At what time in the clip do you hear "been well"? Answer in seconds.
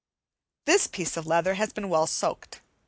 1.73-2.07